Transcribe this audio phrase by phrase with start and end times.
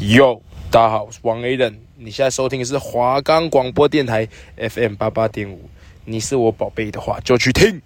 [0.00, 5.68] 哟，大家好，我是王 Aden，你现在收听的是华冈广播电台 FM 八八点五。
[6.04, 7.82] 你是我宝贝的话，就去听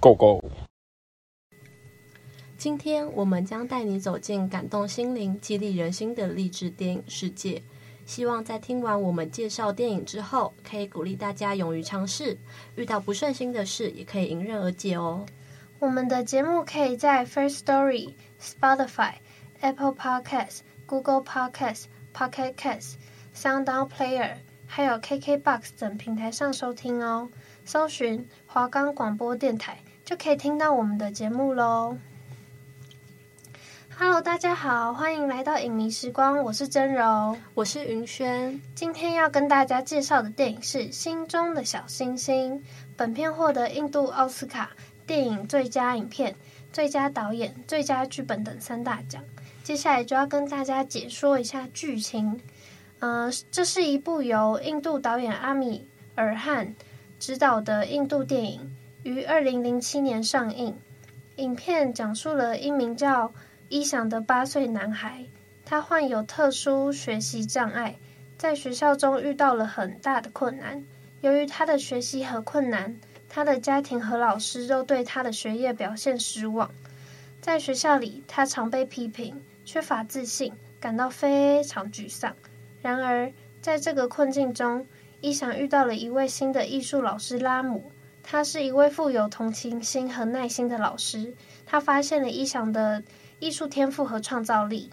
[0.00, 0.42] ，Go Go。
[2.56, 7.62] 今天我们将带你走进感动心灵、激励人心的励志电影世界。
[8.06, 12.38] 希望在听完我们介绍电影之后，可以鼓励大家勇于尝试，
[12.76, 15.26] 遇到不顺心的事也可以迎刃而解哦。
[15.80, 19.12] 我们的节目可以在 First Story、Spotify、
[19.60, 21.84] Apple Podcasts、Google Podcasts、
[22.14, 22.94] Pocket Casts、
[23.34, 27.28] SoundOn Player，还有 KKBox 等平台上收听哦。
[27.64, 31.98] 搜寻华冈广播电台，就可以听到我们的节目喽。
[33.98, 38.60] Hello，大家好，欢迎来到影迷时光，我是真柔，我是云轩。
[38.74, 42.60] 今天要跟大家介绍的电影是《心中的小星星》。
[42.96, 44.70] 本片获得印度奥斯卡
[45.06, 46.36] 电影最佳影片、
[46.72, 49.24] 最佳导演、最佳剧本等三大奖。
[49.66, 52.40] 接下来就要跟大家解说一下剧情。
[53.00, 56.76] 呃，这是一部由印度导演阿米尔汗
[57.18, 60.76] 执导的印度电影，于二零零七年上映。
[61.34, 63.32] 影片讲述了一名叫
[63.68, 65.24] 伊翔的八岁男孩，
[65.64, 67.96] 他患有特殊学习障碍，
[68.38, 70.84] 在学校中遇到了很大的困难。
[71.22, 72.96] 由于他的学习和困难，
[73.28, 76.70] 他的家庭和老师都对他的学业表现失望。
[77.40, 82.34] 在学校里，他常被批评，缺乏自信，感到非常沮丧。
[82.80, 84.86] 然而，在这个困境中，
[85.20, 87.90] 伊翔遇到了一位新的艺术老师拉姆，
[88.22, 91.34] 他是一位富有同情心和耐心的老师。
[91.66, 93.02] 他发现了伊翔的
[93.40, 94.88] 艺术天赋和创造力，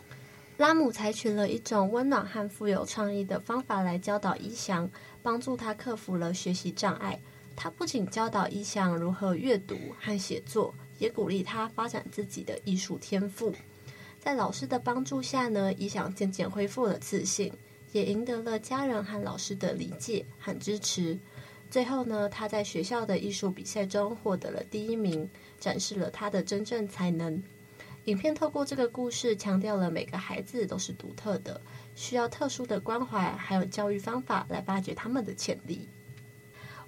[0.58, 4.90] 拉姆采取了一种温暖和富有创意的方法来教导伊翔，
[5.22, 7.20] 帮助他克服了学习障碍。
[7.56, 13.54] 他不仅教导伊翔如何阅读和写作，也鼓励他发展自己的艺术天赋。
[14.24, 17.52] 在老师的帮助下呢，伊翔渐渐恢复了自信，
[17.92, 21.20] 也赢得了家人和老师的理解和支持。
[21.70, 25.30] 最后呢，他在学校的艺术比赛中获得了第一名，
[25.60, 27.44] 展示了他的真正才能。
[28.06, 31.60] 影片透过这个故事，强调了每个孩子都是独特的，
[31.94, 35.90] 需要特殊的关怀，还有教育方法来发掘他们的潜力。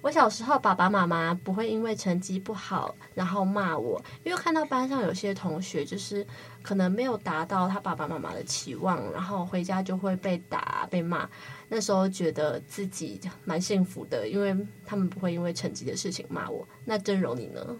[0.00, 6.24] 我小时候，爸爸妈妈不会因为成绩不好然后骂我，因为看到班上有些同学就是
[6.62, 11.28] 可能没有达到他爸爸妈妈的期望，然后回家就会被打被骂。
[11.68, 16.66] 那时候觉得自己蛮幸福的，因为他们不会因为成绩的事情骂我。
[16.84, 17.76] 那真柔你呢？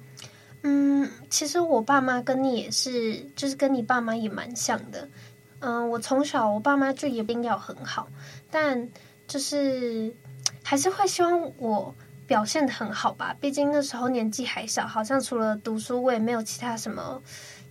[0.63, 5.09] 嗯，其实我爸妈跟你也是，就是跟你爸妈也蛮像的。
[5.61, 8.09] 嗯，我从小我爸妈就一定要很好，
[8.51, 8.89] 但
[9.29, 10.13] 就是
[10.65, 11.95] 还是会希望我
[12.27, 13.37] 表现得很好吧。
[13.41, 17.23] 毕竟那时候年纪还小，好像除了读书，我也没有其他什么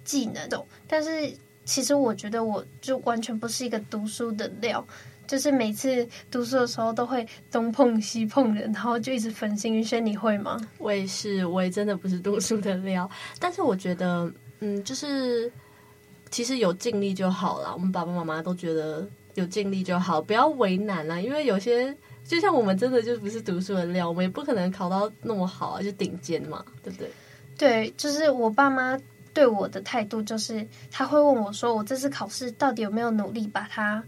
[0.03, 0.63] 技能的。
[0.87, 1.33] 但是
[1.65, 4.85] 其实我觉得我就完全不是一个读书的料。
[5.27, 9.73] 就是每次读书的时候都会东碰西碰人，然后就一直分心。
[9.73, 10.55] 云轩，你会吗？
[10.77, 13.09] 我也是，我也真的不是读书的料。
[13.39, 15.51] 但是我觉得，嗯，就是
[16.29, 17.73] 其实有尽力就好了。
[17.73, 21.19] 我们爸爸妈妈都觉得有尽力就好，不要为难啊。
[21.19, 21.91] 因为有些
[22.25, 27.09] 就像我们真的就不是读书的料，我们也不可能考到那么好啊，就顶尖嘛，对不对？
[27.57, 28.99] 对，就是我爸妈
[29.33, 34.03] 对我的态度，就是他会问我说：“我这次考试到底有没有努力把它？”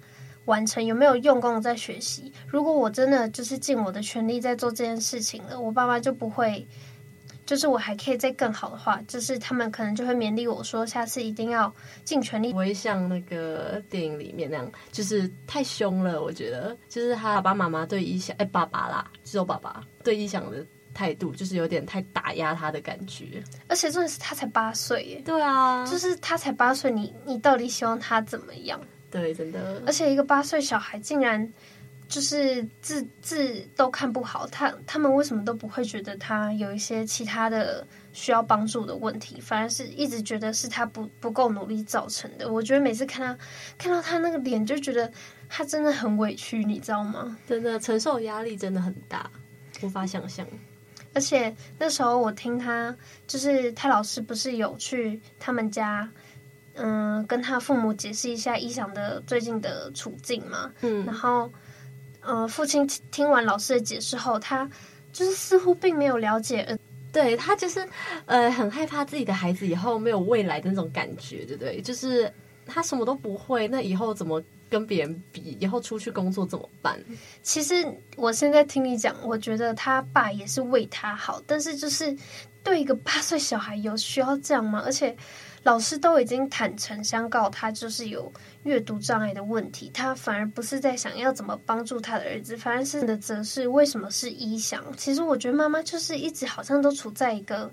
[0.46, 2.32] 完成有没有用功在学习？
[2.48, 6.66] 如果我真的就是尽我的全力在做这件事情了，我爸妈就不会，
[7.48, 16.22] 就是我还可以再更好的话，就是他们可能就会勉励我说，下次一定要尽全力，不会像那个电影里面那样，就是太凶了。
[16.22, 20.64] 我觉得，就是他爸爸妈妈对伊想，哎，爸爸啦，只有爸爸对伊想的
[20.94, 23.42] 态度，就是有点太打压他的感觉。
[23.70, 28.78] 而且重点是他才八岁耶，对啊，就是他才八岁，你你到底希望他怎么样？
[29.10, 29.82] 对，真的。
[29.86, 31.50] 而且一个八岁小孩竟然
[32.08, 42.52] 就是字字都看不好，他他们为什么都不会觉得他有一些其他的需要帮助的问题，反而是一直觉得是他不不够努力造成的。
[42.52, 43.46] 我觉得每次看他
[43.78, 45.12] 看到他那个脸，就觉得
[45.50, 47.38] 他真的很委屈，你知道吗？
[47.48, 49.30] 真的承受压力真的很大，
[49.82, 50.48] 无法想象。
[51.14, 52.96] 而且那时候我听他，
[53.26, 56.10] 就是他老师不是有去他们家。
[56.80, 60.72] 嗯，跟他父母解释一下伊想的最近的处境嘛。
[60.82, 61.52] 嗯，然后，
[62.28, 64.70] 呃，父亲听完老师的解释后，他
[65.14, 66.78] 就是似乎并没有了解，呃，
[67.14, 67.88] 对他就是
[68.26, 71.82] 呃很害怕自己的孩子以后没有未来的那种感觉，对不对？
[71.82, 72.30] 就是
[72.66, 75.58] 他什么都不会，那以后怎么跟别人比？
[75.60, 77.00] 以后出去工作怎么办？
[77.42, 77.86] 其实
[78.18, 82.14] 我现在听你讲，我觉得他爸也是为他好，但是就是
[82.62, 84.82] 对一个八岁小孩有需要这样吗？
[84.86, 85.16] 而且。
[85.64, 88.32] 老师都已经坦诚相告，他就是有
[88.64, 94.84] 阅读障碍的问题，他反而不是在想要怎么帮助他的儿子，反而是的则是为什么是一想？
[94.96, 97.72] 其实我觉得妈妈就是一直好像都处在一个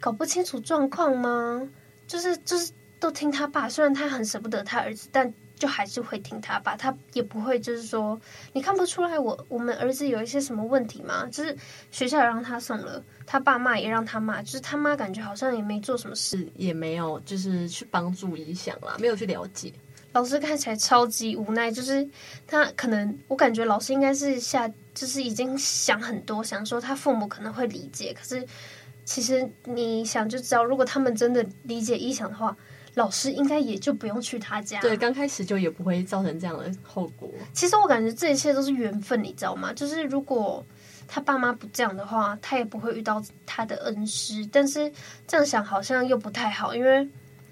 [0.00, 1.68] 搞不清楚状况吗？
[2.06, 5.32] 就是就是都听他爸，虽然他很舍不得他儿子，但。
[5.58, 8.20] 就还是会听他爸，他也不会就是说，
[8.52, 11.26] 你看不出来我我们儿子有一些什么问题吗？
[11.32, 11.56] 就是
[11.90, 19.72] 学校也让他送了，他爸妈也让他骂，就是他妈感觉好像也没做什么事，也没有就是去帮助影响啦，没有去了解。
[20.12, 22.06] 老师看起来超级无奈，就是
[22.46, 28.46] 他可能我感觉老师应该是下就是已经想很多，想说他父母可能会理解，可是
[29.06, 32.54] 其实你想就知道，如果他们真的理解一想的话。
[32.96, 37.30] 老师应该也就不用去他家，对，刚开始就也不会造成这样的后果。
[37.52, 39.70] 其实我感觉这一切都是缘分，你知道吗？
[39.74, 40.64] 就是如果
[41.06, 44.48] 他爸妈不这样的话，他也不会遇到他的恩师。
[44.50, 44.90] 但是
[45.26, 47.06] 这样想好像又不太好，因为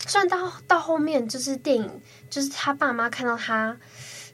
[0.06, 1.90] 虽然到到后面就是电影，
[2.30, 3.76] 就是他爸妈看到他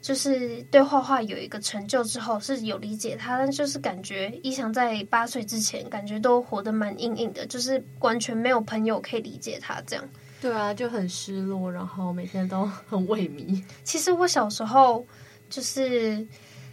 [0.01, 10.05] 就是对画画有一个成就之后是有理解他，但就是感觉一翔在八岁之前感觉都活得蛮硬硬的，就是完全没有朋友可以理解他这样。
[10.41, 13.63] 对啊，就很失落，然后每天都 很萎靡。
[13.85, 15.07] 其实我小时候
[15.51, 16.27] 就是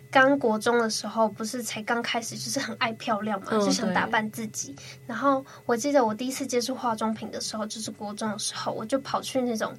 [0.10, 4.74] 刚国中的时候，不是才刚开始，就是很爱漂亮嘛，嗯、就想打扮自己。
[5.06, 9.74] 然后我记得我第一次接触化妆品的时候，就是国中的时候，我就跑去那种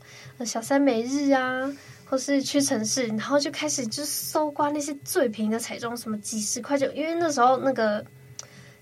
[0.44, 1.74] 小三美日啊，
[2.04, 8.04] 或是屈臣氏，然后就开始就搜刮那些最便宜的彩妆，什么几十块就，因为那时候那个。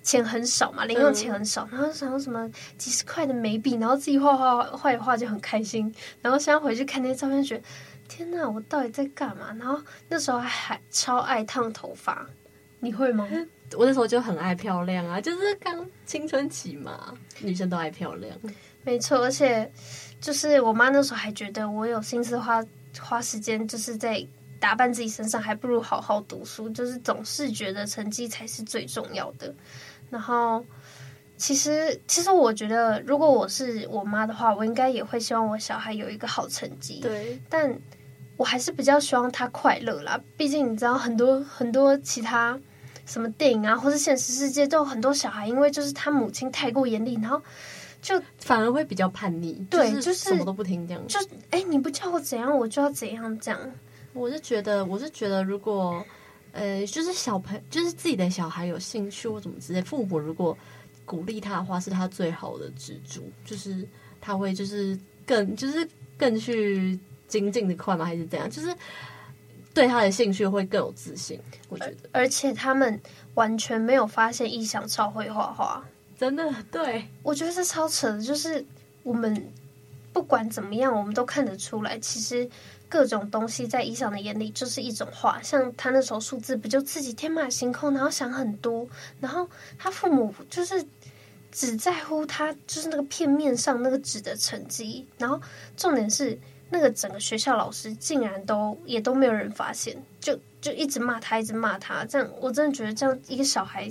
[0.06, 2.48] 钱很少嘛，零用钱很少，嗯、然后想要什么
[2.78, 5.92] 几十块的眉笔，然后自己画画画一画就很开心。
[6.22, 7.64] 然后现在回去看那些照片，觉得
[8.06, 9.52] 天呐，我到底在干嘛？
[9.58, 12.24] 然后那时候，还超爱烫头发，
[12.78, 13.28] 你会吗？
[13.76, 18.32] 我那时候就很爱漂亮啊，就是刚青春期嘛，女生都爱漂亮。
[18.84, 19.68] 没错，而且
[20.20, 22.64] 就是我妈那时候还觉得我有心思花
[23.00, 24.24] 花时间，就是在
[24.60, 29.52] 打扮自己身上，还不如好好读书，就是总是觉得成绩才是最重要的。
[30.08, 30.64] 然后，
[31.36, 37.00] 其实，其实我觉得，如果我是我妈的话，我应该也会希望我小孩有一个好成绩。
[37.00, 37.76] 对，但
[38.36, 40.18] 我还是比较希望他快乐啦。
[40.36, 42.58] 毕竟你知道，很多很多其他
[43.04, 47.42] 什么电影啊，或是现实世界，都有很多小孩，因为就是他母亲太过严厉，然后
[48.00, 49.54] 就反而会比较叛逆。
[49.68, 51.06] 对，就是、就是、什么都不听这样。
[51.06, 51.18] 就
[51.50, 53.60] 哎，你不叫我怎样，我就要怎样这样。
[54.12, 56.02] 我是觉得，我是觉得，如果。
[56.56, 60.56] 呃，就是小朋友，就是自己的小孩有兴趣或怎么之类，父母如果
[61.04, 63.30] 鼓励他的话，是他最好的支柱。
[63.44, 63.86] 就是
[64.20, 65.86] 他会，就是更，就是
[66.16, 66.98] 更去
[67.28, 68.04] 精进的快吗？
[68.06, 68.48] 还是怎样？
[68.48, 68.74] 就是
[69.74, 71.38] 对他的兴趣会更有自信。
[71.68, 72.98] 我觉得，而且他们
[73.34, 75.86] 完全没有发现异想超会画画，
[76.18, 78.22] 真的，对，我觉得是超扯的。
[78.22, 78.64] 就是
[79.02, 79.46] 我们
[80.12, 82.48] 不管怎么样，我们都看得出来，其实。
[82.88, 88.86] 各种东西在一翔的眼里就是一种画，像他那时候数字不就自己天马行空，然后想很多，
[89.20, 89.48] 然后
[89.78, 90.84] 他父母就是
[91.50, 95.40] 只在乎他就是那个片面上那个纸的成绩，然后
[95.76, 96.38] 重点是
[96.70, 103.90] 那个整个学校老师竟然都也都没有人发现，就就一直骂他，一直骂他，这样我真的觉得这样一个小孩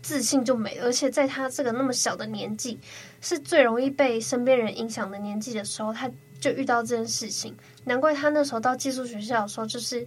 [0.00, 2.78] 自信就没了，而且在他这个那么小的年纪，
[3.26, 6.10] 是最容易被身边人影响的年纪的时候，他。
[6.38, 10.06] 就遇到这件事情，难怪他那时候到寄宿学校的时候，就是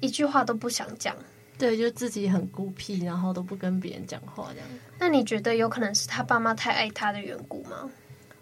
[0.00, 1.14] 一句话都不想讲。
[1.58, 4.68] 对，就自己很孤僻，然后都不跟别人讲话这样。
[5.00, 7.90] 那你觉得有可能是他爸妈太爱他的缘故吗？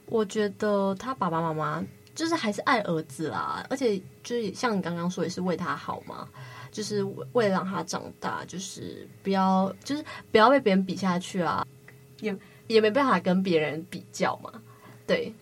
[0.06, 1.82] 我觉得他爸爸妈妈
[2.14, 6.28] 就是还是爱儿子啦，而且就是像你刚刚说，也是为他好嘛，
[6.70, 7.02] 就是
[7.32, 11.66] 为了让他长大，就是不要就是不要被别人比下去啊，
[12.20, 14.52] 也也没办法跟别人比较嘛，
[15.06, 15.34] 对。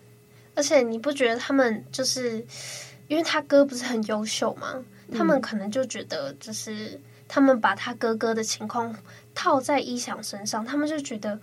[0.55, 2.45] 而且你不觉得他们就是，
[3.09, 4.83] 因为他哥不是很优秀嘛？
[5.13, 8.95] 他们可能就觉得，就是他们把他哥哥的情况
[9.35, 11.41] 套在一想身上，他们就觉得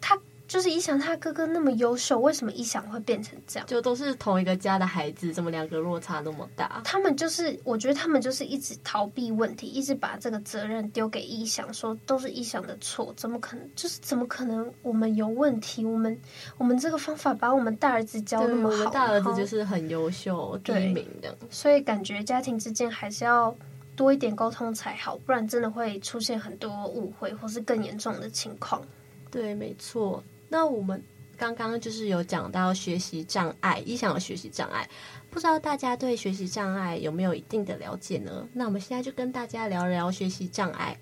[0.00, 0.18] 他。
[0.50, 3.68] 就是一想他哥哥那么优秀，为什么一想会变成这样？
[3.68, 6.82] 就都是同一个家的孩子，怎么两个落差那么大？
[6.84, 13.70] 他们就是，我觉得他们就是一直逃避问题，一直把这个责任丢给一想，说都是一想的错，怎么可能？
[13.76, 14.68] 就是怎么可能？
[14.82, 15.84] 我们有问题？
[15.84, 16.20] 我们
[16.58, 21.32] 我们这个方法把我们大儿子教那么好，我们大儿子就是很优秀，第一名的。
[21.48, 23.54] 所以感觉家庭之间还是要
[23.94, 28.82] 多一点沟通才好，不然真的会出现很多误会，或是更严重的情况。
[29.30, 30.20] 对，没错。
[30.50, 31.02] 那我们
[31.38, 34.86] 刚刚就是有讲到学习障碍，一想到学习障碍，
[35.30, 38.46] 不知道大家对学习障碍有没有一定的了解呢？
[38.52, 40.98] 那我们现在就跟大家聊聊学习障碍。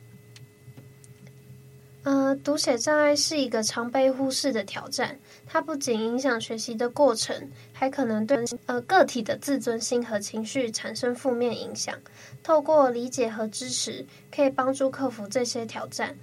[2.05, 11.95] 呃，读写障碍是一个常被忽视的挑战，它不仅影响学习的过程，还可能对呃个体的自尊心和情绪产生负面影响。
[12.43, 16.17] 透过理解和支持，可以帮助克服这些挑战。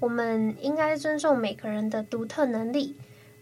[0.00, 2.96] 我们应该尊重每个人的独特能力，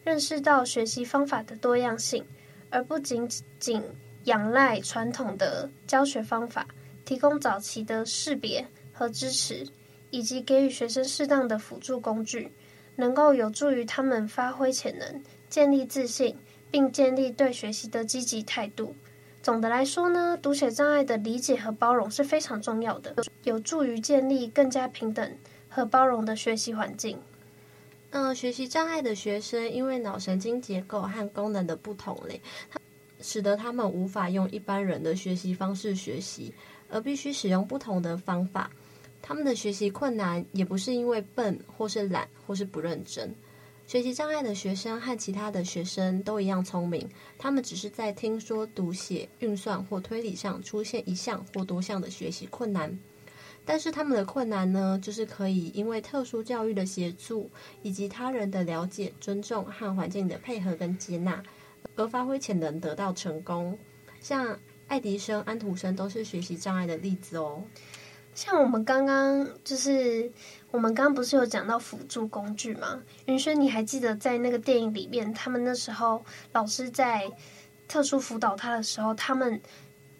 [0.04, 2.24] 认识到学习方法的多样性，
[2.70, 3.82] 而不仅仅
[4.24, 6.66] 仰赖传统的教学方法，
[7.04, 9.66] 提供早期的识别和支持。
[10.10, 12.50] 以及给予学生适当的辅助工具，
[12.94, 16.34] 能够有助于他们发挥潜能、建立自信，
[16.70, 18.94] 并建立对学习的积极态度。
[19.42, 25.36] 总的来说呢，读写障碍的理解和包容是非常重要的，有助于建立更加平等
[25.76, 27.18] 和包容的学习环境。
[28.08, 32.40] 嗯、学习障碍的学生因为脑神经结构和功能的不同类，
[33.20, 36.50] 使得他们无法用一般人的学习方式学习，
[36.88, 38.70] 而必须使用不同的方法。
[39.20, 43.34] 他们的学习困难也不是因为笨，或是懒，或是不认真。
[43.86, 47.06] 学习障碍的学生和其他的学生都一样聪明，
[47.36, 52.98] 他们只是在听说读写、运算或推理上出现一项或多项的学习困难。
[53.66, 57.50] 但是他们的困难呢，就是可以因为特殊教育的协助，
[57.82, 61.42] 以及他人的了解、尊重和环境的配合跟接纳，
[61.96, 63.76] 而发挥潜能得到成功。
[64.20, 64.56] 像
[64.86, 67.62] 爱迪生、安徒生都是学习障碍的例子哦。
[68.34, 70.30] 像我们刚刚就是
[70.70, 73.02] 我们刚刚不是有讲到辅助工具吗？
[73.24, 77.32] 云轩，你还记得在那个电影里面，他们那时候老师在
[77.88, 79.60] 特殊辅导他的时候，他们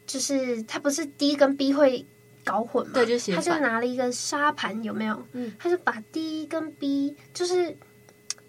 [0.06, 2.06] 就是他不是 D 跟 B 会
[2.46, 2.92] 搞混嘛？
[2.94, 5.22] 对，就写他就拿了一个沙盘，有没有？
[5.32, 7.76] 嗯，他就把 D 跟 B 就是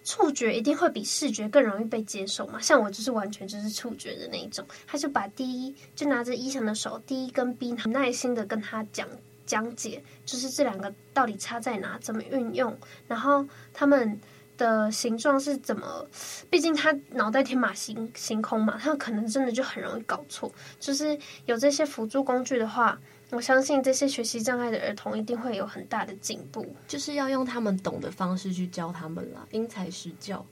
[0.06, 2.62] 触觉一定会比视觉更容易被接受嘛。
[2.62, 9.08] 像我就是完全就是触觉的那一种，他就把第一就拿着伊翔的手第一跟 B 很耐心的跟他讲。
[9.48, 12.78] 讲解就是这两个到底差在哪，怎么运用，
[13.08, 14.20] 然后他们
[14.58, 16.06] 的形状是怎么？
[16.50, 20.52] 毕竟他脑袋天马行行空嘛，他可能真的就很容易搞错。
[20.82, 23.00] 就是有这些辅助工具的话，
[23.32, 26.66] 我相信这些学习障碍的儿童一定会有很大的进步。
[26.88, 30.46] 就是要用他们懂的方式去教他们啦，因材施教。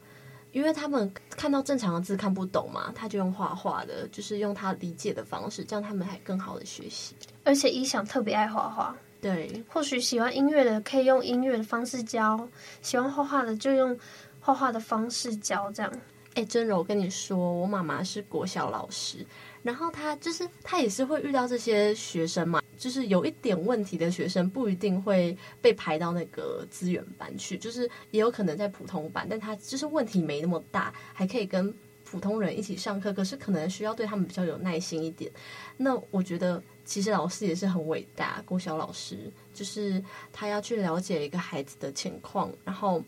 [0.52, 7.14] 因为他们看到正常的字看不懂嘛，他就用画画的，就是用他理解的方式，这样他们还更好的学习。
[7.44, 12.48] 而且伊想特别爱画画，对，或许喜欢音乐的可以用音乐的方式教，
[12.82, 14.00] 喜欢画画的就用
[14.40, 15.92] 画画的方式教，这样。
[16.36, 19.26] 哎，真柔，我跟你说，我妈妈是国小老师。
[19.66, 35.32] 然后他就是他也是会遇到这些学生嘛，就是有一点问题的学生不一定会被排到那个资源班去，就是也有可能在普通班，但他就是问题没那么大，还可以跟普通人一起上课，可是可能需要对他们比较有耐心一点。
[35.78, 40.00] 那我觉得其实老师也是很伟大，国小老师就是
[40.32, 43.04] 他要去了解一个孩子的情况，然后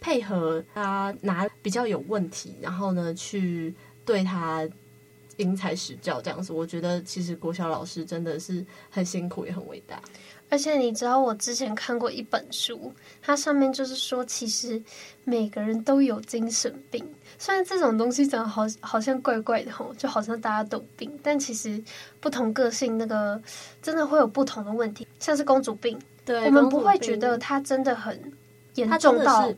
[0.00, 4.68] 配合他拿比较有问题，然后呢去对他。
[5.40, 10.00] 因材施教这样子，我觉得其实国小老师真的是很辛苦也很伟大。
[10.50, 12.92] 而且你知道，我之前看过一本书，
[13.22, 14.82] 它上面就是说，其实
[15.24, 17.04] 每个人都有精神病。
[17.38, 21.80] 虽然这种东西长得好好像怪怪的吼，就好像大家都有病，但其实
[22.18, 23.40] 不同个性那个
[23.80, 25.06] 真的会有不同的问题。
[25.20, 28.20] 像是公主病，对，我们不会觉得它真的很
[28.74, 29.54] 严重到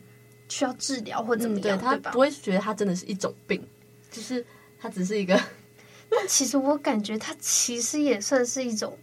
[0.48, 3.66] 需要治疗或怎么样，嗯、对，他不会觉得它真的是一种病，
[4.10, 4.44] 就是
[4.78, 5.40] 它只是一个。
[6.28, 8.97] 其实我感觉他其实也算是一种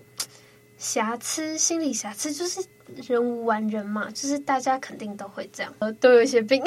[0.77, 2.63] 瑕疵，心理瑕疵，就是
[3.07, 6.63] 人无完人嘛，就是大家肯定都会这样，都有一些病。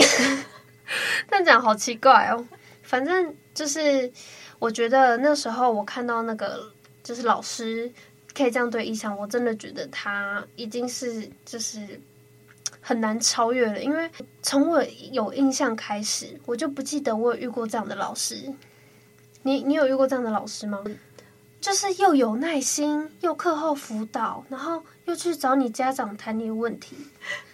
[1.29, 2.47] 但讲好奇怪哦，
[2.83, 4.13] 反正就是
[4.59, 6.71] 我觉得那时候我看到那个
[7.03, 7.91] 就是老师
[8.35, 12.01] 可以这样对伊翔，我真的觉得他已经是就是
[12.81, 14.11] 很难超越了，因为
[14.43, 14.83] 从我
[15.13, 18.53] 有印象开始，我就不记得我有遇过这样的老师。
[19.43, 20.83] 你你有遇过这样的老师吗？
[21.61, 26.97] 就是又有耐心，又课后辅导，然后又去找你家长谈你的问题。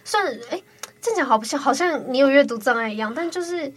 [0.03, 0.59] 算哎，
[0.99, 3.13] 这样讲好不像，好像你有阅读障碍一样。
[3.15, 3.71] 但就是，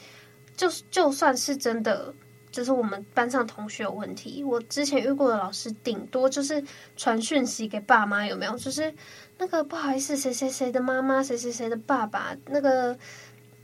[0.57, 2.15] 就就算是真的，
[2.51, 6.65] 就是我们班上同学有问题，我之前遇过的老师，顶多就是
[6.97, 8.57] 传讯息给爸妈，有没有？
[8.57, 8.95] 就是
[9.37, 12.97] 那个不好意思，谁谁谁的妈妈，谁谁谁的爸爸，那个。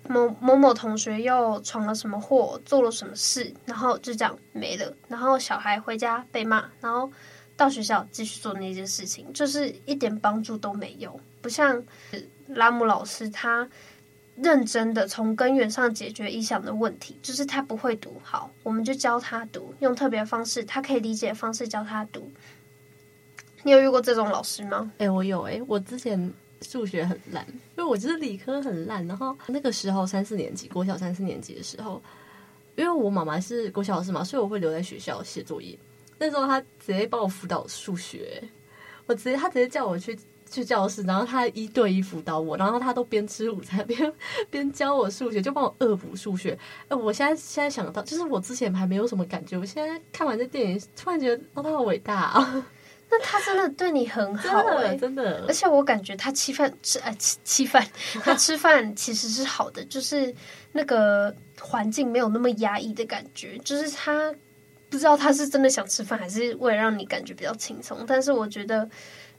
[0.09, 4.93] 某某某同学又闯了什么祸，做了什么事，然后就这样没了。
[5.07, 7.11] 然后小孩回家被骂，然后
[7.57, 11.21] 到学校继续做那件事情，就是一点帮助都没有。
[11.43, 11.83] 不像
[12.49, 13.69] 拉姆老师，他
[14.37, 22.31] 认真的从根源上解决伊翔的问题，就是他不会读，好，我们就教他读，用特别方式，他可以理解的方式教他读。
[23.63, 24.91] 你有遇过这种老师吗？
[24.95, 26.33] 哎、欸，我有哎、欸，我之前。
[26.63, 27.47] 数学很烂，
[27.77, 29.07] 因为我就是理科很烂。
[29.07, 32.03] 然后那个时候三四年级，国小三四年级的时候，
[32.77, 35.79] 因为我妈妈是国小老师嘛，所以我会留在学校写作业。
[36.19, 38.43] 那时候她直接帮我辅导数学，
[39.07, 40.19] 我直接她直接叫我去
[40.51, 44.13] 去教室，然后她一对一辅导我，然后她都边吃午餐 边
[44.51, 46.59] 边教我数学，就帮我恶补数学。
[46.89, 52.67] 呃，我现在现在想到，就是我之前还没有什么感觉，我现在看完这电影，突然觉得哦，她好伟大啊！
[53.11, 57.87] 那他真的对你很好哎、欸，真的，而且我感觉他吃饭吃哎吃吃饭，
[58.23, 60.35] 他吃饭其实是好的，就是
[60.73, 64.35] 那个环境没有那么压抑的感觉，就是他
[64.91, 68.05] 不知道他是真的想吃饭，还是为了让你感觉比较轻松。
[68.07, 68.89] 但是我觉得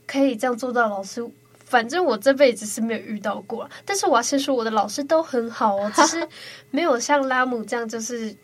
[0.06, 1.24] 可以这样做到，老师，
[1.64, 3.70] 反正我这辈子是没有遇到过。
[3.84, 6.28] 但是我要先说，我的老师都很好哦，只是
[6.70, 8.34] 没有像拉姆这样就是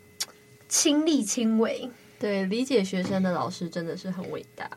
[0.69, 1.89] 亲力亲为。
[2.17, 4.69] 对，理解学生的老师真的是很伟大。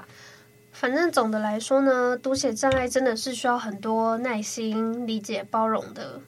[0.81, 6.19] 反正总的来说呢，读写障碍真的是需要很多耐心、理解、包容的，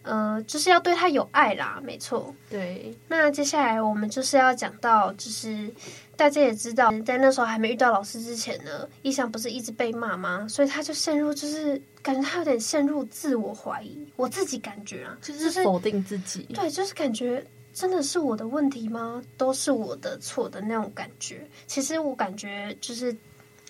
[0.00, 2.34] 呃，就是要对他有爱啦，没错。
[2.48, 2.96] 对。
[3.06, 5.70] 那接下来我们就是要讲到，就是
[6.16, 10.46] 大家也知道，在那时候还没遇到老师之前呢，一翔不是一直被骂吗？
[10.48, 14.10] 所以他就陷入，就是感觉他有点陷入自我怀疑。
[14.16, 16.44] 我自己感觉啊，就是否定自己。
[16.54, 17.44] 对，就是感觉
[17.74, 19.22] 真的是我的问题吗？
[19.36, 21.46] 都是我的错的那种感觉。
[21.66, 23.14] 其实我感觉就是。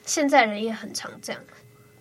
[0.05, 1.43] 现在人也很常这样，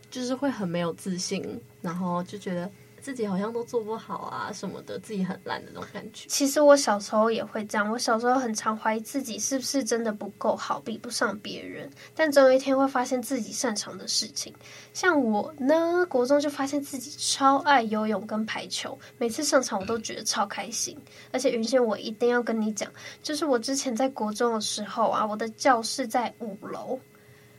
[0.10, 2.70] 就是会很没有自信，然后就觉得
[3.02, 6.28] 自己好像都做不好啊什么的，自己很烂的那种感觉。
[6.28, 11.90] 其实我小时候也会这样，我小时候很常怀疑自己是不是真的不够好，比不上别人。
[12.16, 14.54] 但总有一天会发现自己擅长的事情。
[14.94, 20.96] 像我呢，国中就发现自己超爱游泳跟排球，每次上场我都觉得超开心。
[21.32, 22.92] 而且云仙，我一定要跟你讲，
[23.24, 27.00] 就是我之前在国中的时候啊，我的教室在五楼。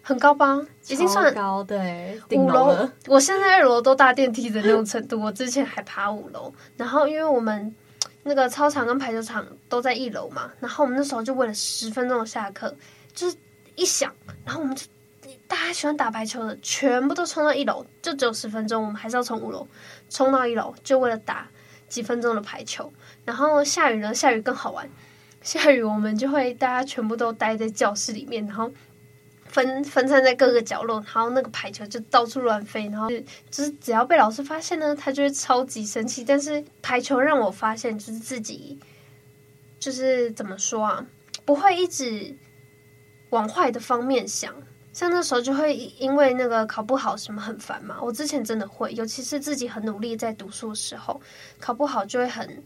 [0.03, 0.61] 很高吧？
[0.89, 2.21] 已经算高，对。
[2.33, 5.19] 五楼，我现在二楼都搭电梯的那种程度。
[5.23, 7.73] 我之前还爬五楼，然后因为我们
[8.25, 12.75] 那个操场跟排球场都在一楼嘛，然后我们那时候就为了十分钟的下课，
[13.15, 13.37] 就是
[13.77, 14.13] 一响，
[14.45, 14.85] 然后我们就
[15.47, 19.65] 大家喜欢打排球的全部都冲到一楼，就只有十分钟，我们还是要从五楼
[20.11, 21.47] 冲到一楼，就为了打
[21.89, 22.93] 几分钟的排球。
[23.25, 24.89] 然后下雨呢，下雨更好玩，
[25.43, 28.69] 下雨我们就会大家全部都待在教室里面，然后。
[29.53, 33.09] 分分散在各个角落，然后那个排球就到处乱飞，然后
[33.51, 36.25] 就是只要被老师发现呢，他就会超级生气。
[36.25, 38.79] 但是排球让我发现，就是自己
[39.79, 41.07] 就是怎么说啊，
[41.45, 42.35] 不会一直
[43.29, 44.55] 往坏的方面想。
[44.95, 47.97] 像那时候就会因为那个考不好什么很烦嘛。
[48.01, 51.21] 我之前真的会，尤其是自己很努力在读书的时候，
[51.61, 52.63] 考不好就会很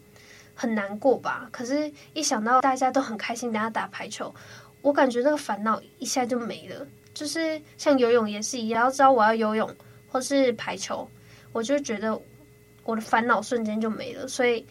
[0.55, 1.49] 很难过吧。
[1.51, 4.33] 可是，一想到大家都很开心，大家打排球。
[4.82, 9.68] 我感觉那个烦恼一下就没了，就是像游泳也是一样，要知道我要游泳
[10.08, 11.08] 或是排球，
[11.52, 12.20] 我就觉得
[12.84, 14.28] 我的烦恼瞬间就没了。
[14.28, 14.64] 所以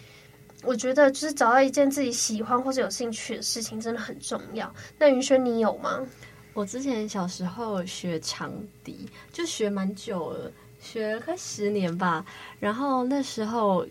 [0.63, 4.73] 我觉得就是找到一件自己喜欢或者有兴趣的事情真的很重要。
[4.97, 6.05] 那云轩你有吗？
[6.53, 12.25] 我之前小时候学长笛，就学蛮久了，学快十年吧。
[12.59, 13.85] 然后那时候。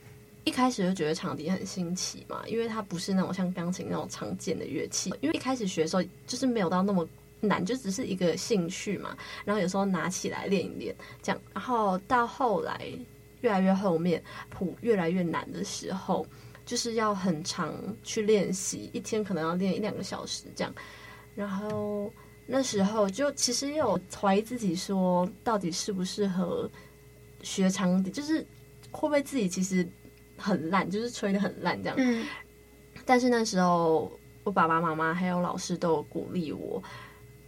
[0.44, 5.10] 一开始就觉得长笛很新奇嘛，因为它不是那种像钢琴那种常见的乐器。
[5.20, 7.08] 因为一开始学的时候就是没有到那么
[7.40, 9.16] 难，就只是一个兴趣嘛。
[9.44, 11.40] 然后有时候拿起来练一练，这样。
[11.54, 12.86] 然后到后来
[13.40, 16.26] 越来越后面谱越来越难的时候，
[16.66, 20.74] 就是要很长去练习，一天可能要练一两个小时这样。
[21.34, 22.12] 然后
[22.46, 26.70] 那时候就其实也有怀疑自己，说到底适不适合
[27.42, 28.46] 学长笛，就是
[28.90, 29.88] 会不会自己其实。
[30.36, 31.96] 很烂，就是吹的很烂这样。
[31.98, 32.24] 嗯。
[33.04, 34.10] 但是那时候，
[34.44, 36.82] 我爸爸妈妈还有老师都有鼓励我，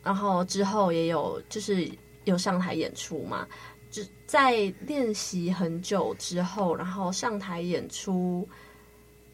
[0.03, 1.89] 然后之后也有就是
[2.25, 3.47] 有上台演出嘛。
[3.89, 8.47] 就在练习很久之后，然后上台演出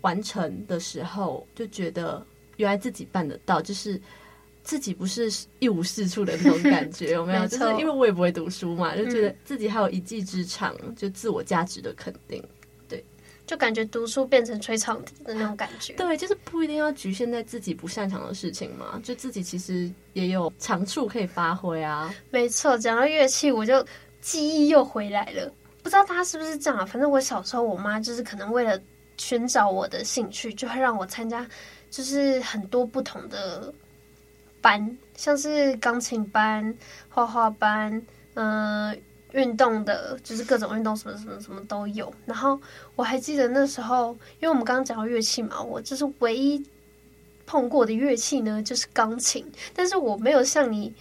[0.03, 2.25] 完成的时候，就觉得
[2.59, 4.01] 原来自己办得到，就是
[4.63, 7.45] 自己不是一无是处的那种感觉， 有没有？
[7.49, 12.45] 就是因为我也不会读书嘛，就觉得自己还有一技之长，就自我价值的肯定。
[13.47, 22.15] 就感觉读书变成吹长笛的那种感觉，对，就是不一定要局限在自己不擅长的事情嘛，就自己其实也有长处可以发挥啊。
[22.31, 23.85] 没错，讲到乐器，我就
[24.21, 25.53] 记忆又回来了。
[25.83, 26.87] 不知道大家是不是这样啊？
[26.87, 28.81] 反正我小时候，我妈就是可能为了
[29.17, 31.45] 寻找我的兴趣，就会让我参加，
[31.91, 33.75] 就是很多不同的
[34.61, 36.75] 班，像是钢琴班、
[37.09, 37.93] 画画班，
[38.35, 38.97] 嗯、呃。
[39.33, 42.13] 运动的，就是各种运动，什么什么什么都有。
[42.27, 42.61] 然后
[42.97, 46.65] 我还记得那时候，因为我们刚刚讲到乐器嘛，我就是唯一
[47.47, 49.45] 碰过的乐器呢，就是钢琴。
[49.75, 50.95] 但是我没有像你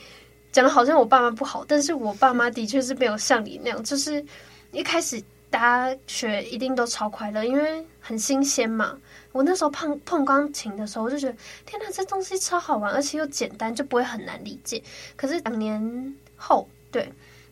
[0.52, 4.24] 讲的，好像我爸妈不好，但是我爸妈的确是没有像你那样，就是
[4.72, 8.98] 一开始大家学一定都超快乐，因为很新鲜嘛。
[9.34, 14.84] 我那时候碰碰钢琴的时候，我就觉得天哪，这东西超好玩，而且又简单，就不会很难理解。
[15.16, 17.10] 可是两年后，对，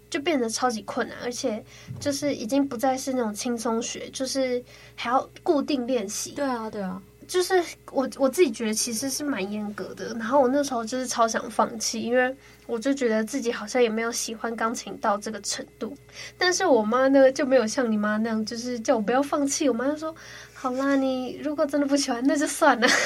[0.09, 1.63] 就变得超级困难，而且
[1.99, 4.63] 就是已经不再是那种轻松学，就是
[4.95, 6.31] 还要固定练习。
[6.31, 7.01] 对啊，对啊。
[7.27, 15.95] 就是我我自己觉得其实是蛮严格的，然后我那时候就是超想放弃，因为我就觉得自己好像也没有喜欢钢琴到这个程度。
[16.39, 19.69] 但是我妈呢就没有像你妈那样，就是叫我不要放弃。
[19.69, 20.15] 我妈就说
[20.55, 22.87] ：“好啦，你如果真的不喜欢，那就算了。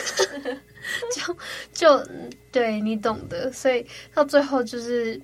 [1.13, 1.37] ”就
[1.73, 2.07] 就
[2.49, 3.51] 对你懂的。
[3.51, 5.19] 所以到最后就是，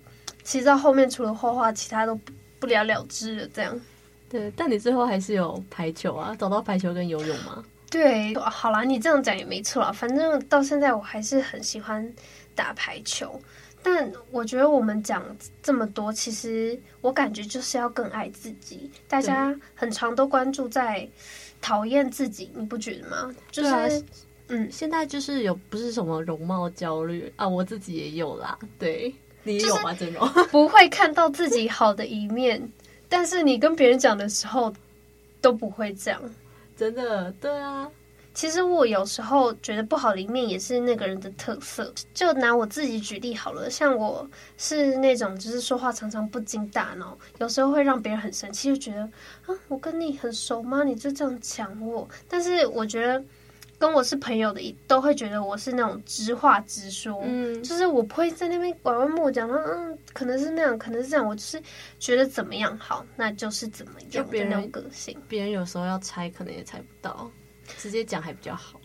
[0.50, 3.48] 其实到后面除了画画，其他都不不了了之了。
[3.54, 3.80] 这样。
[4.28, 7.64] 对，但你最后还是有排球啊，找到排球跟游泳吗？
[7.88, 9.92] 对，好啦，你这样讲也没错啦。
[9.92, 12.12] 反正到现在我还是很喜欢
[12.56, 13.40] 打排球，
[13.84, 15.24] 但我觉得我们讲
[15.62, 18.90] 这么多，其实我感觉就是要更爱自己。
[19.08, 21.08] 大家很常都关注在
[21.62, 23.36] 讨厌自己，你不觉得吗？
[23.52, 23.88] 就是，啊、
[24.48, 28.58] 嗯，现在就是有不是什么容貌焦虑啊，我自己也有啦。
[28.80, 29.96] 对，你也有吗？
[29.98, 32.62] 这种 不会看到自己好的一面，
[33.08, 34.74] 但是你跟别人讲的时候
[35.42, 36.22] 都不会这样。
[36.78, 37.90] 真的，对啊。
[38.32, 41.92] 其实我有时候觉得不好的一面也是那个人的特色。
[42.14, 44.26] 就拿我自己举例好了，像我
[44.58, 50.84] 是那种就是说话常常不经大脑，有时候会让别人很生气，就觉得啊，我跟你很熟吗？
[50.84, 52.08] 你就这样讲我。
[52.28, 53.22] 但是我觉得。
[53.80, 61.60] 跟我是朋友的，都会觉得我是那种直话直说，嗯，就是我不会在那边拐弯抹角，嗯，可能是那样，可能是这样，我就是
[61.98, 65.18] 觉得怎么样好，那就是怎么样的那种个性。
[65.30, 67.32] 别人有时候要猜，可能也猜不到，
[67.78, 68.80] 直接讲还比较好。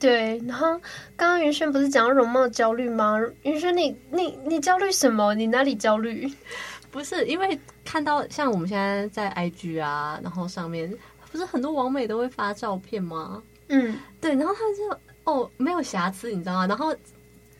[0.00, 0.68] 对，然后
[1.16, 3.20] 刚刚云轩不是讲到容貌焦虑吗？
[3.42, 5.34] 云轩，你你你焦虑什么？
[5.34, 6.32] 你哪里焦虑？
[6.90, 10.90] 不是因为看到像我们现在在 IG 啊，然后上面
[11.30, 13.42] 不是很多网美都会发照片吗？
[13.68, 16.66] 嗯，对，然后他就哦，没有瑕疵，你知道吗？
[16.66, 16.94] 然后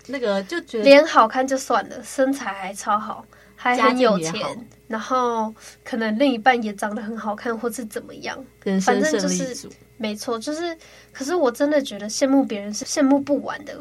[0.06, 4.42] 那个就觉得脸好看就算了，身材还超好，还很有钱，
[4.86, 8.42] 然后可能另一半也长得很好看，或是怎么样，
[8.80, 10.76] 反正就是没错，就是。
[11.12, 13.76] 可是我真的觉得羡慕别人是羡慕不完的，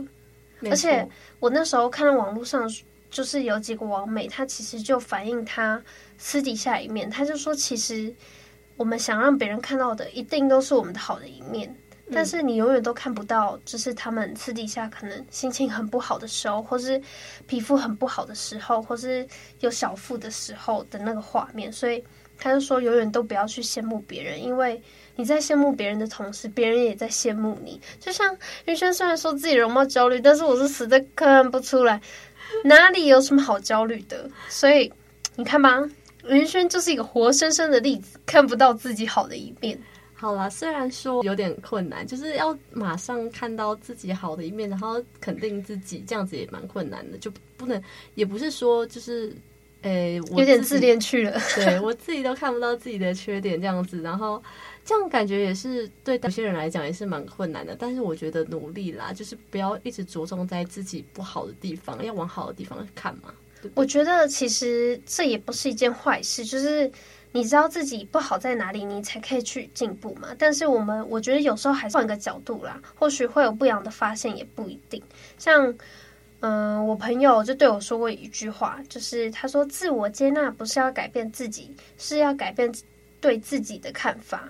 [0.71, 1.07] 而且
[1.39, 2.67] 我那时候看到网络上
[3.11, 5.79] 就是有几个网美，她其实就反映她
[6.17, 8.11] 私底下一面，她就说其实
[8.75, 11.71] 我们想让别人看到的，一定都是我们的好的一面。
[12.11, 17.01] 但是你永远都看不到，就是他们私底下可能心情很不好的时候，或是
[17.45, 19.27] 皮肤很不好的时候，或是
[19.59, 21.71] 有小腹的时候的那个画面。
[21.71, 22.01] 所以
[22.37, 24.81] 他就说，永远都不要去羡慕别人，因为
[25.15, 27.79] 你在羡慕别人的同时，别人也在羡慕你。
[27.99, 31.99] 就像云轩虽然说自己容貌焦虑，但是我是实在看不出来
[32.63, 34.29] 哪里有什么好焦虑的。
[34.47, 34.91] 所以
[35.35, 35.83] 你看吧，
[36.29, 39.77] 云轩就是一个活生生的例子，看不到自己好的一面。
[40.19, 47.79] 好啦，虽然说有点困难，就是要马上看到自己好的一面，然后肯定自己，这样子也蛮困难的，就不能，
[48.15, 49.31] 也不是说就是，
[49.83, 54.41] 诶、欸，我有点自恋去了，对 我自己都看不到自己的缺点，这样子，然后
[54.83, 63.31] 这样感觉也是对有些人来讲也是蛮困难的，但是我觉得努力啦，就是不要一直着重在自己不好的地方，要往好的地方看嘛。
[63.75, 66.91] 我觉得其实这也不是一件坏事，就是。
[67.31, 70.29] 你知道自己不好在哪里，你才可以去进步嘛。
[70.39, 75.01] 但是我们，我觉得有时候还是换个角度啦，或许会有不一样的发现，也不一定。
[75.37, 75.67] 像，
[76.39, 82.71] 嗯、呃，我朋友就对我说过一句话，就是他说：“自我接纳不是要改变自己，是要改变
[83.21, 84.47] 对自己的看法。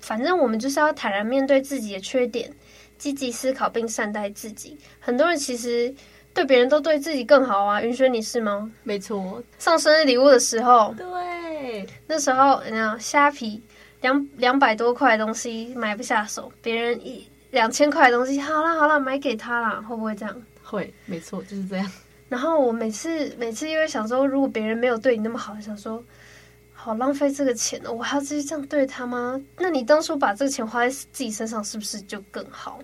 [0.00, 2.50] 反正我们就是要坦然面对自己的缺点，
[2.98, 4.76] 积极思考并善待自己。
[4.98, 5.94] 很多人其实。”
[6.34, 8.72] 对别人都对自己更好啊，云轩你是吗？
[8.84, 11.04] 没错，送生日礼物的时候，对，
[12.06, 13.62] 那时候你知道虾皮
[14.00, 20.42] 两两百多块的东西买不下手，别人一两千块的东西，好啦好啦，买给他啦，会不会这样？
[20.62, 21.92] 会，没错，就是这样。
[22.28, 26.02] 然后我每次每次因为想说，如果别人没有对你那么好，想说
[26.72, 29.40] 好浪费这个钱哦，我还要继续这样对他吗？
[29.58, 32.80] 那你当初把这个钱花在自己身上，是不是就更好？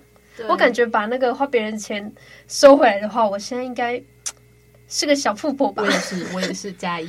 [0.48, 2.12] 我感觉把那个花别人的钱
[2.46, 4.00] 收回来的话，我现在应该
[4.86, 5.82] 是个小富婆吧？
[5.82, 7.08] 我也是，我也是加一。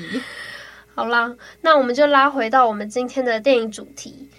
[0.95, 4.30] 好啦，那我们就拉回到我们今天的电影主题。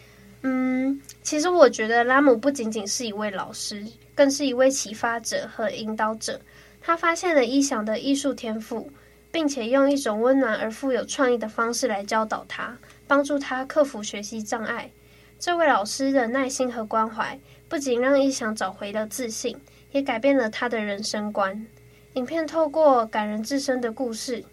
[0.42, 3.84] 嗯，其实我觉得拉姆不仅仅是一位老师，
[4.14, 6.40] 更是一位启发者和引导者。
[6.80, 8.90] 他发现了伊想的艺术天赋，
[9.30, 14.90] 并且用一种温暖而富有创意的方式来教导他，帮助他克服学习障碍。
[15.38, 17.38] 这位老师的耐心和关怀。
[17.68, 19.56] 不仅让伊想找回了自信，
[19.92, 21.64] 也改变了他的人生观。
[22.14, 24.44] 影片透过感人至深的故事，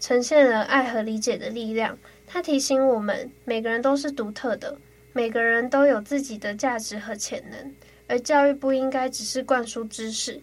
[0.00, 4.78] 呈现了爱和理解的力量，它提醒我们，每个人都是独特的，
[5.12, 7.74] 每个人都有自己的价值和潜能，
[8.06, 10.40] 而教育不应该只是灌输知识，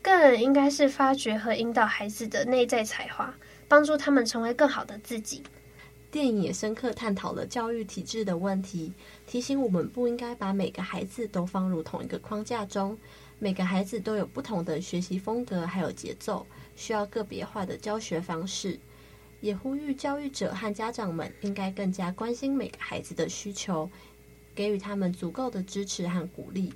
[0.00, 3.34] 更应该是发掘和引导孩子的内在才华，
[3.66, 5.42] 帮助他们成为更好的自己。
[6.10, 8.92] 电影也深刻探讨了教育体制的问题，
[9.26, 12.96] 提醒我们不应该把每个孩子都放入同一个框架中，
[13.38, 18.78] 每个孩子都有不同的学习风格还有节奏，需要个别化的教学方式。
[19.42, 23.90] 也呼吁教育者和家长们应该更加关心每个孩子的需求，
[24.54, 26.72] 给予他们足够的支持和鼓励。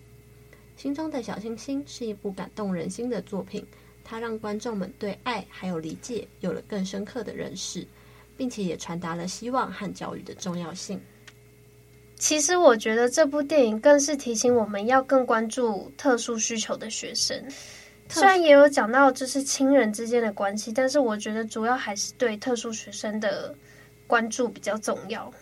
[0.77, 3.67] 心中的小星星是一部感动人心的作品，
[4.05, 7.87] 它让观众们对爱还有理解有了更深刻的认识。
[8.39, 11.01] 并且也传达了希望和教育的重要性。
[12.17, 17.43] 其实，我觉得这部电影更是提醒我们要更关注特殊需求的学生。
[18.09, 23.55] 虽然也有讲到就是亲人之间的关系，但是我觉得主要还是对特殊学生的
[24.07, 25.33] 关注比较重要。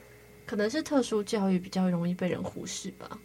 [0.46, 3.18] 可能是特殊教育比较容易被人忽视吧。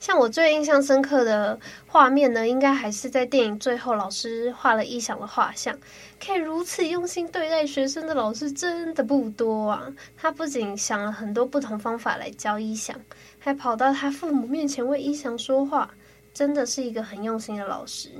[0.00, 5.78] 像我最印象深刻的画面呢，应该还是在电影最后，老师画了一翔的画像。
[6.18, 9.86] 可以如此用心对待学生的老师真的不多啊！
[10.16, 12.98] 他不仅想了很多不同方法来教一翔，
[13.38, 15.88] 还跑到他父母面前为一翔说话，
[16.34, 18.10] 真的是一个很用心的老师。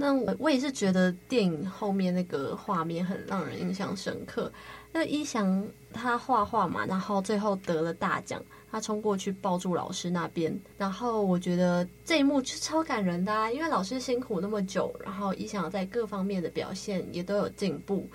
[0.00, 4.50] 那我我也是觉得电影后面那个画面很让人印象深刻。
[4.90, 8.42] 那一翔他画画嘛，然后最后得了大奖。
[8.72, 18.08] 他冲过去抱住老师那边，然后我觉得这一幕是超感人的啊，因为老师辛苦那么久，然后一翔在各方面的表现也都有进步，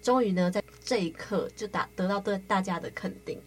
[0.00, 3.38] 终于呢在这一刻就达得到对大家的肯定。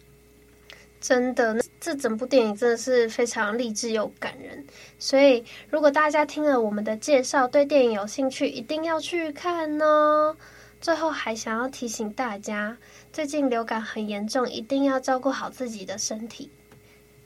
[1.04, 4.64] 真的，这整部电影真的是非常励志又感人，
[4.98, 10.34] 所以如果大家听了我们的介绍，对电影有兴趣，一定要去看哦。
[10.80, 12.78] 最后还想要提醒大家，
[13.12, 16.50] 最近流感很严重，一定要照顾好自己的身体。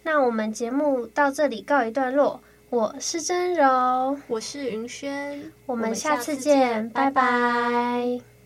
[0.02, 8.37] 那我们节目到这里告一段落，我是真柔，我是云轩，我们下次见，拜拜。